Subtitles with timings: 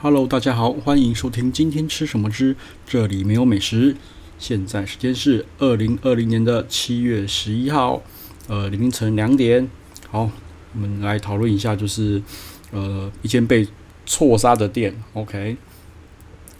[0.00, 2.54] Hello，大家好，欢迎收听今天吃什么之
[2.86, 3.96] 这里没有美食。
[4.38, 8.00] 现在时间是二零二零年的七月十一号，
[8.46, 9.68] 呃，凌晨两点。
[10.08, 10.30] 好，
[10.72, 12.22] 我们来讨论一下，就是
[12.70, 13.66] 呃，一间被
[14.06, 14.94] 错杀的店。
[15.14, 15.56] OK，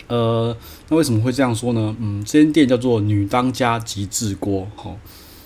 [0.09, 0.57] 呃，
[0.89, 1.95] 那为什么会这样说呢？
[2.01, 4.67] 嗯，这间店叫做女当家极致锅。
[4.75, 4.99] 好，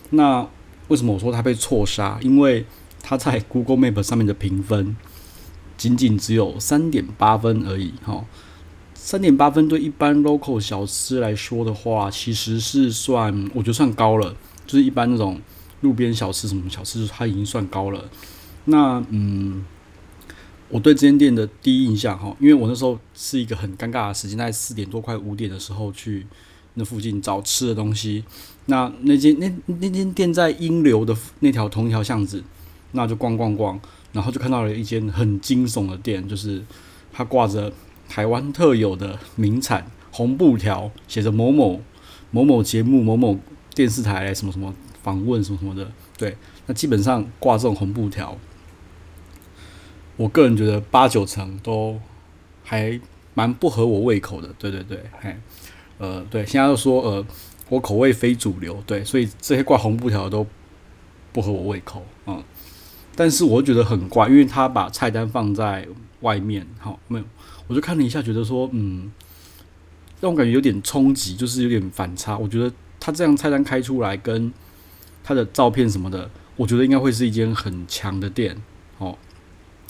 [0.09, 0.49] 那
[0.89, 2.19] 为什么我说它被错杀？
[2.23, 2.65] 因为
[3.03, 4.97] 它在 Google Map 上面的评分
[5.83, 8.25] 仅仅只有三点八分而已，哈，
[8.95, 15.41] 三点八分对一般 local 小吃来说的话，其实是算我觉得算高了，就是一般那种
[15.81, 18.09] 路边小吃什么小吃，它已经算高了。
[18.67, 19.65] 那嗯，
[20.69, 26.25] 我对这间店的第一印象哈，因为我那时候是一个很尴尬的时间，在四点多快五点的时候去
[26.75, 28.23] 那附近找吃的东西，
[28.67, 32.45] 那那间那那间店在英流的那条同一条巷子。
[32.95, 33.81] 那就逛逛逛，
[34.13, 36.63] 然后就看到了一间很惊悚的店，就是
[37.13, 37.73] 它挂着
[38.09, 41.81] 台湾特有的名产红布条，写着某某
[42.31, 43.39] 某某节目、某某
[43.75, 45.91] 电视台什么什么访问什么什么的。
[46.19, 48.37] 对，那基本上挂这种红布条，
[50.17, 51.99] 我个人觉得八九成都
[52.63, 53.01] 还
[53.33, 54.49] 蛮不合我胃口的。
[54.59, 55.35] 对对对，嘿，
[55.97, 57.27] 呃，对，现在都说呃，
[57.71, 60.47] 我口味非主流，对，所以这些挂红布条都
[61.33, 62.45] 不合我胃口，嗯。
[63.15, 65.87] 但是我觉得很怪，因为他把菜单放在
[66.21, 67.25] 外面，好，没有，
[67.67, 69.13] 我就看了一下，觉得说，嗯，
[70.21, 72.39] 让我感觉有点冲击，就是有点反差。
[72.39, 74.53] 我觉得他这样菜单开出来，跟
[75.23, 78.57] 他的照片什么的，我觉得应该会是一间很强的店，
[78.99, 79.17] 哦，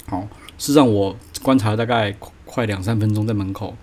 [0.06, 0.22] 好，
[0.58, 3.76] 事实上我观察了大概快两三分钟在门口，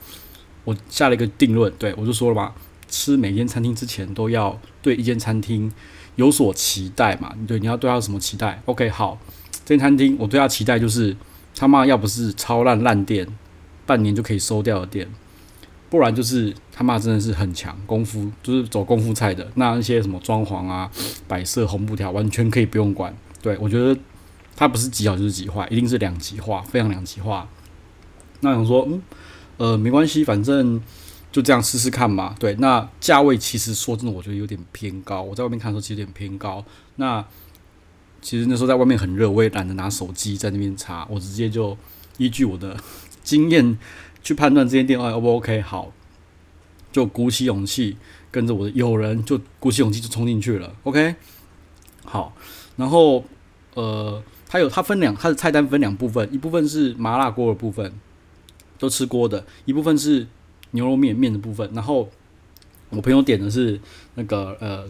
[0.63, 2.53] 我下了一个定论，对，我就说了嘛，
[2.87, 5.71] 吃每间餐厅之前都要对一间餐厅
[6.19, 7.33] 有所期待嘛？
[7.47, 9.17] 对，你要对他什么期待？OK，好，
[9.63, 11.15] 这餐厅我对他期待就是
[11.55, 13.25] 他妈要不是超烂烂店，
[13.85, 15.07] 半年就可以收掉的店，
[15.89, 19.49] 不然就是他妈真的是很强功夫，就是走功夫菜的。
[19.55, 20.91] 那那些什么装潢啊、
[21.25, 23.15] 摆设、红布条，完全可以不用管。
[23.41, 23.97] 对，我觉得
[24.57, 27.47] 他不是极好就是极坏，一定是两极化，非常两极化。
[28.41, 29.01] 那想说，嗯，
[29.55, 30.81] 呃，没关系，反正。
[31.31, 35.21] 就这样试试看嘛，对，那价位其实说真的，我觉得有点偏高。
[35.21, 36.65] 我在外面看的时候，其实有点偏高。
[36.95, 37.23] 那
[38.19, 41.77] 其实那时候在外面很热，我也懒得拿手机在那边查，我直接就
[42.17, 42.75] 依据我的
[43.23, 43.77] 经验
[44.23, 45.61] 去判断这间店 O 不 OK。
[45.61, 45.93] 好，
[46.91, 47.95] 就鼓起勇气
[48.31, 50.75] 跟着我的友人，就鼓起勇气就冲进去了。
[50.81, 51.13] OK，
[52.05, 52.33] 好，
[52.75, 53.23] 然后
[53.75, 57.93] 呃，它有它分两，它的菜单分两部分，一部分是麻辣锅的部分，
[58.79, 60.25] 都吃锅的，一部分是。
[60.71, 62.07] 牛肉面面的部分，然后
[62.89, 63.79] 我朋友点的是
[64.15, 64.87] 那个呃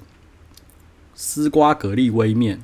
[1.14, 2.62] 丝瓜蛤蜊微面，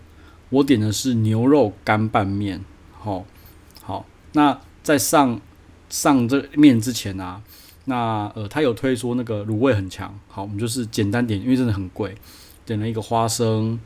[0.49, 2.63] 我点的是牛肉干拌面。
[2.91, 3.25] 好、哦，
[3.81, 5.39] 好，那在上
[5.89, 7.41] 上这面之前啊，
[7.85, 12.15] 那呃他有推说那个卤味很强，好，我们就是简单点，因为真的很贵，
[12.65, 13.79] 点了一个花生，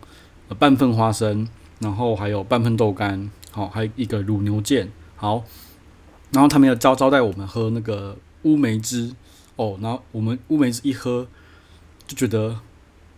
[0.58, 1.48] 半份花生，
[1.80, 5.44] 然后还有半份豆干，好，还有一个卤牛腱，好，
[6.32, 8.18] 然后他们要招招待我们喝那个。
[8.44, 9.14] 乌梅汁
[9.56, 11.28] 哦，然后我们乌梅汁一喝，
[12.08, 12.60] 就觉得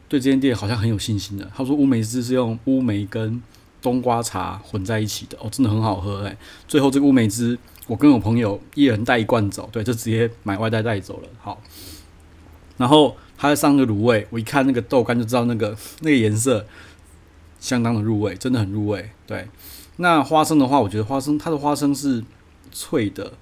[0.09, 1.49] 对这间店好像很有信心的。
[1.55, 3.41] 他说乌梅汁是用乌梅跟
[3.81, 6.37] 冬瓜茶混在一起的哦，真的很好喝哎。
[6.67, 11.29] 最后这个乌梅汁，我跟我朋友一人带一罐走，对，就直接买外带带走了。
[11.39, 11.61] 好，
[12.77, 16.65] 然后他在上个卤味，我一看那个豆干就知道那个那个颜色
[17.59, 19.09] 相当的入味，真的很入味。
[19.25, 19.47] 对，
[19.97, 22.23] 那花生的话，我觉得花生它的花生是
[22.71, 23.33] 脆的，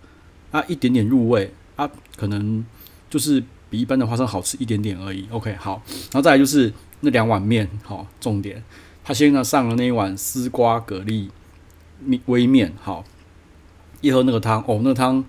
[0.51, 1.53] 啊，一点点入味。
[1.79, 2.65] 它可能
[3.09, 5.25] 就是比一般的花生好吃一点点而已。
[5.31, 8.61] OK，好，然后再来就是那两碗面，好，重点，
[9.01, 11.29] 他先呢上了那一碗丝瓜蛤蜊
[12.01, 13.05] 面微面，好，
[14.01, 15.23] 一喝那个汤，哦，那个汤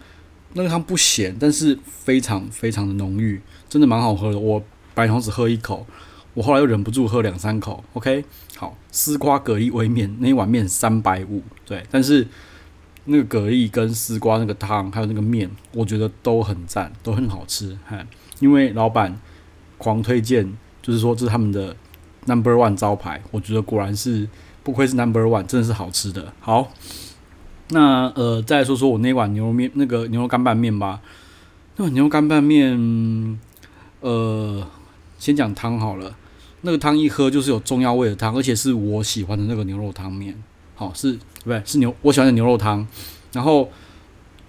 [0.54, 4.38] 那个汤不咸，但是非常非常的浓郁，真的蛮好喝的。
[4.38, 4.60] 我
[4.92, 5.86] 本来同时喝一口，
[6.34, 7.84] 我后来又忍不住喝两三口。
[7.92, 8.24] OK，
[8.56, 12.26] 好，丝瓜蛤蜊微面那一碗面三百五，对，但是。
[13.06, 17.76] 那个蛤蜊跟丝瓜那个汤，还有那个面，我觉得都很赞，都很好吃。
[17.86, 17.98] 哈，
[18.38, 19.18] 因为老板
[19.78, 21.74] 狂推荐，就是说这是他们的
[22.26, 23.20] number one 招牌。
[23.30, 24.28] 我觉得果然是
[24.62, 26.32] 不愧是 number one，真的是好吃的。
[26.40, 26.70] 好，
[27.70, 31.00] 那呃，再来说说我那碗牛肉面，那个牛肉干拌面吧。
[31.76, 33.38] 那碗牛肉干拌面，
[34.00, 34.66] 呃，
[35.18, 36.16] 先讲汤好了。
[36.62, 40.36] 那个汤一喝就是有中药味的汤，而且是我喜欢的那个牛肉汤面。
[40.80, 41.18] 好，是。
[41.42, 41.62] 对不对？
[41.64, 42.86] 是牛，我喜欢的牛肉汤，
[43.32, 43.70] 然后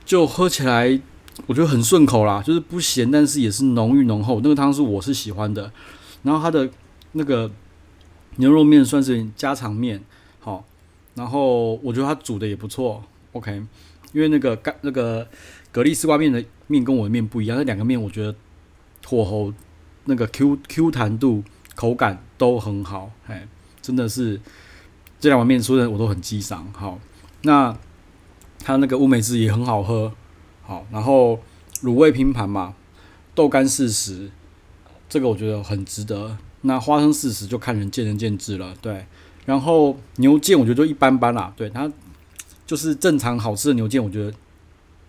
[0.04, 1.00] 就喝起来，
[1.46, 4.42] 我觉得很顺口啦，就是不咸，但是也是浓郁浓厚。
[4.44, 5.72] 那个汤是我是喜欢的，
[6.24, 6.70] 然后它的
[7.14, 7.50] 那个
[8.36, 10.04] 牛肉面算是家常面，
[10.42, 10.66] 好，
[11.16, 13.02] 然后我觉得它煮的也不错
[13.32, 13.64] ，OK，
[14.12, 15.26] 因为那个干那个
[15.72, 18.36] 蛤蜊丝瓜面的面跟我的面不一样，那两个面我觉得
[19.08, 19.54] 火候、
[20.04, 21.42] 那个 Q Q 弹度、
[21.74, 23.48] 口感都很好，哎，
[23.82, 24.42] 真的是
[25.22, 26.68] 这两碗面说的我都很激赏。
[26.74, 27.00] 好，
[27.44, 27.74] 那
[28.60, 30.12] 它那个乌梅汁也很好喝，
[30.64, 31.40] 好，然后
[31.84, 32.74] 卤味拼盘嘛，
[33.34, 34.30] 豆干四十，
[35.08, 36.38] 这个我觉得很值得。
[36.62, 39.06] 那花生四十就看人见仁见智了，对。
[39.46, 41.92] 然后牛腱我觉得就一般般啦，对，它
[42.66, 44.32] 就是正常好吃的牛腱，我觉得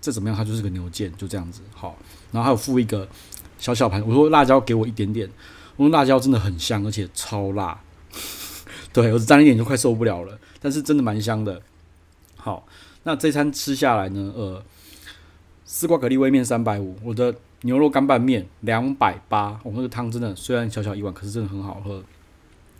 [0.00, 1.60] 这怎么样，它就是个牛腱，就这样子。
[1.74, 1.96] 好，
[2.30, 3.06] 然后还有附一个
[3.58, 5.30] 小小盘，我说辣椒给我一点点，
[5.76, 7.78] 我说辣椒真的很香，而且超辣，
[8.94, 11.60] 对，我只沾一点就快受不了了，但是真的蛮香的。
[12.36, 12.66] 好，
[13.04, 14.62] 那这餐吃下来呢，呃，
[15.64, 17.34] 丝瓜蛤蜊煨面三百五，我的。
[17.64, 22.02] 牛肉干拌面两百八，我们那个汤真的虽然小小一碗，可是真的很好喝。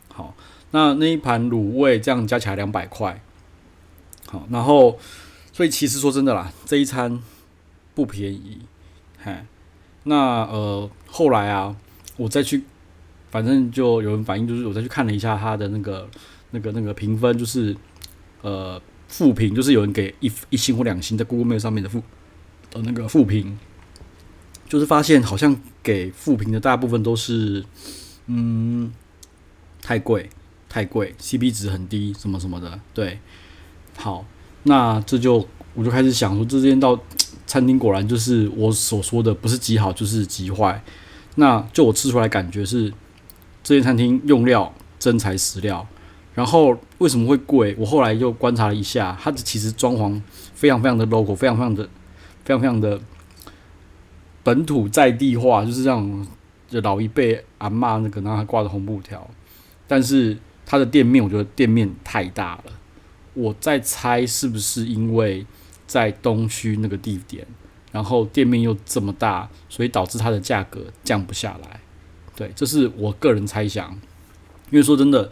[0.09, 0.35] 好，
[0.73, 3.23] 那那一盘卤味这样加起来两百块。
[4.27, 4.99] 好，然后
[5.53, 7.23] 所以其实说真的啦，这一餐
[7.95, 8.63] 不便宜。
[9.23, 9.33] 嘿，
[10.03, 10.17] 那
[10.47, 11.77] 呃后来啊，
[12.17, 12.65] 我再去，
[13.33, 16.09] 反正就有人反映，就是我再去看了一下他的那个
[16.53, 17.75] 那个那个评分，就是
[18.43, 22.01] 呃负评，就是有人给一一星或两星在 Google Mail 上面的负
[22.71, 23.59] 的那个负评。
[24.69, 27.63] 就是发现好像给负评的大部分都是，
[28.27, 28.91] 嗯，
[29.83, 30.31] 太贵，
[30.67, 32.81] 太贵，CP 值很低，什么什么的。
[32.95, 33.19] 对，
[33.99, 34.25] 好，
[34.63, 36.99] 那这就我就开始想说，这间到
[37.47, 40.83] 餐厅果然就是我所说的，不是极好就是极坏。
[41.35, 42.91] 那就我吃出来感觉是，
[43.63, 45.87] 这间餐厅用料真材实料。
[46.35, 47.77] 然后为什么会贵？
[47.79, 50.19] 我后来又观察了一下，它的其实装潢
[50.55, 51.85] 非常非常的 local，非常非常的，
[52.43, 52.99] 非常非常的。
[54.43, 56.27] 本土在地化，就是这样，
[56.83, 59.29] 老一辈阿嬷那个，然后还挂着红布条。
[59.87, 62.73] 但是他的店面，我觉得店面太大了。
[63.35, 65.47] 我在猜是不是因为
[65.87, 67.47] 在东区那个地点，
[67.93, 71.82] 然后店面又这么大，所以导致它的价格降不下来。
[72.37, 73.91] 对，这是我个人猜想。
[74.71, 75.31] 因为说真的，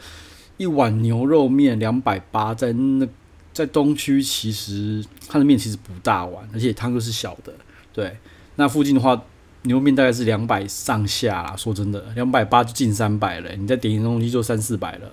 [0.56, 3.06] 一碗牛肉面两百八，在那
[3.52, 7.52] 在东区其实它的面其实不大碗，而且汤又是小的，
[7.93, 8.17] 对。
[8.56, 9.23] 那附近的话，
[9.62, 11.56] 牛肉面大概是两百上下啦。
[11.56, 13.50] 说真的，两百八就近三百了。
[13.56, 15.11] 你再点一个东西就三四百了。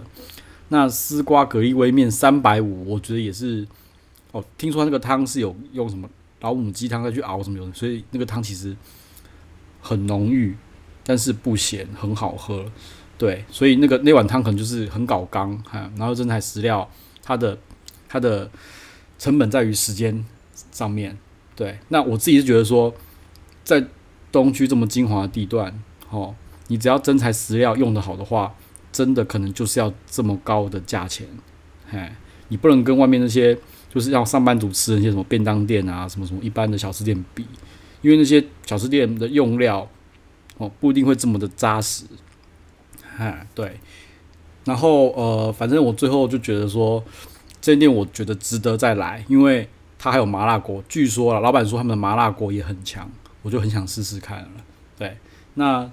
[0.70, 3.66] 那丝瓜蛤蜊煨面三百五，我觉得也是。
[4.34, 6.08] 哦，听说那个汤是有用什么
[6.42, 8.76] 老母鸡汤再去熬什么的，所以那个汤其实
[9.82, 10.54] 很浓郁，
[11.08, 12.64] 但是不咸，很好喝。
[13.18, 15.90] 对，所以那个那碗汤可能就是很搞刚哈。
[15.96, 16.88] 然后真材实料，
[17.24, 17.58] 它的
[18.08, 18.48] 它的
[19.18, 20.24] 成本在于时间
[20.72, 21.18] 上面。
[21.56, 22.94] 对，那我自己是觉得说。
[23.64, 23.86] 在
[24.32, 25.78] 东区这么精华的地段，
[26.10, 26.34] 哦，
[26.68, 28.56] 你只要真材实料用得好的话，
[28.94, 31.28] 真的可能就是要这么高的价钱，
[31.90, 32.10] 嘿，
[32.48, 33.54] 你不能跟外面那些
[33.94, 37.46] 就是让上班族吃那些什么便当店啊，什么什么一般的小吃店比，
[38.02, 39.86] 因为那些小吃店的用料，
[40.58, 42.06] 哦，不一定会这么的扎实，
[43.18, 43.80] 哈，对，
[44.66, 47.04] 然后呃，反正我最后就觉得说，
[47.62, 53.10] 这店我觉得值得再来，因为它还有麻辣锅，据说啊，老板说他们的麻辣锅也很强。
[53.44, 54.50] 我就很想试试看了，
[54.98, 55.16] 对。
[55.54, 55.90] 那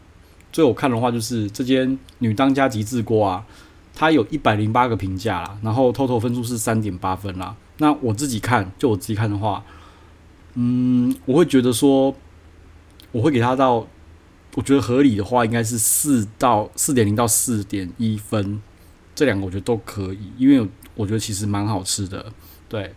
[0.50, 3.46] 最后看的话，就是这间女当家极致锅啊，
[3.94, 7.55] 它有一百零八个评价啦，然后 total 分数是三点八分啦。
[7.78, 9.62] 那我自己看，就我自己看的话，
[10.55, 12.12] 嗯，我会觉得说，
[13.12, 13.86] 我会给它到，
[14.55, 18.61] 我觉得合理的话，应该是四到四点零到四点一分，
[19.15, 22.32] 这两个我觉得都可以，因为我觉得其实蛮好吃的，
[22.69, 22.94] 对。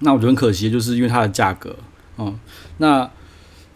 [0.00, 1.76] 那我觉得很可惜，就是因为它的价格，
[2.18, 2.38] 嗯，
[2.78, 3.10] 那。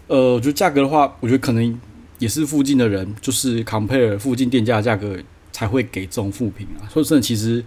[0.08, 1.80] 呃，我觉得价格的话，我觉得可能
[2.18, 5.18] 也是附近的人，就是 compare 附近店家的价格
[5.52, 6.88] 才会给这种负评啊。
[6.88, 7.62] 说真的，其实，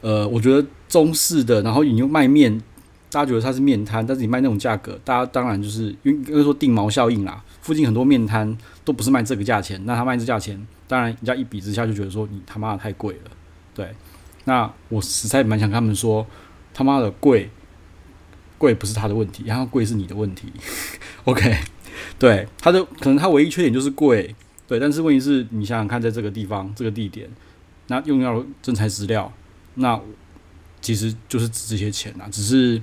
[0.00, 2.62] 呃，我觉得中式的，然后你又卖面，
[3.10, 7.42] 大家觉得它是面摊，但是你卖那种价格，大家当然就是因为因为说定毛效应啦。
[7.60, 13.30] 附近很多面摊都不是卖这个价钱，那他卖这价钱，当然人家一比之下就觉得说你他妈的太贵了。
[13.74, 13.94] 对，
[14.44, 16.26] 那我实在蛮想跟他们说，
[16.72, 17.50] 他妈的贵。
[18.58, 20.52] 贵不是他的问题，然后贵是你的问题。
[21.24, 21.56] OK，
[22.18, 24.36] 对，他的可能他唯一缺点就是贵，
[24.68, 27.26] 对，但是问题是你想想看，在这个地方这个地点，
[27.86, 29.32] 那用料真材实料，
[29.76, 29.98] 那
[30.80, 32.28] 其实就是值这些钱啊。
[32.30, 32.80] 只是，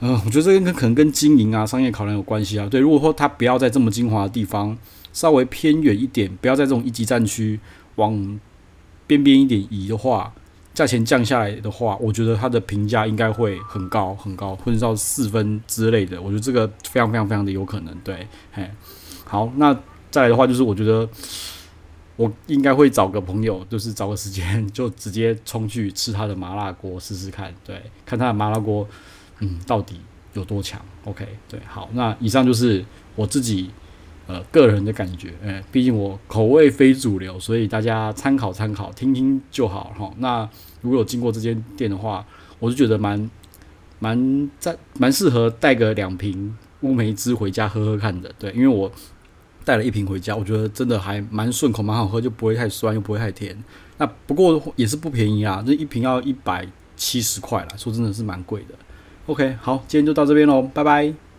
[0.00, 2.66] 嗯、我觉得这个可能跟经营啊、商业考量有关系啊。
[2.68, 4.76] 对，如果说他不要在这么精华的地方，
[5.12, 7.58] 稍微偏远一点，不要在这种一级战区
[7.96, 8.40] 往
[9.06, 10.32] 边边一点移的话。
[10.72, 16.22] 价钱降下来的话，我觉得它的评价应该会很高很高，或者到四分之类的。
[16.22, 17.94] 我觉得这个非常非常非常的有可能。
[18.04, 18.70] 对，嘿，
[19.24, 19.76] 好，那
[20.12, 21.06] 再来的话就是，我觉得
[22.20, 27.50] 我应该会找个朋友，就是找个时间就直接冲去吃他的麻辣锅试试看。
[27.64, 28.86] 对，看他的麻辣锅，
[29.38, 29.98] 嗯，到底
[30.34, 30.78] 有多强。
[31.06, 32.84] OK，对，好，那以上就是
[33.16, 33.70] 我自己
[34.26, 40.12] 呃个人的感觉，哎，毕竟我口味非主流，所以大家参考参考，听听就好哈。
[40.18, 40.46] 那
[40.82, 42.22] 如果有经过这间店的话，
[42.58, 43.30] 我就觉得蛮
[43.98, 48.92] 蛮在蛮适合带个两瓶乌梅汁回家喝喝看的，对，因为我
[49.64, 53.56] 带了一瓶回家，我觉得真的还蛮顺口，蛮好喝，就不会太酸，又不会太甜。
[53.98, 58.74] 那不过也是不便宜啊，这一瓶要一百七十块啦，说真的是蛮贵的。
[59.26, 61.29] OK，好，今天就到这边喽，拜拜。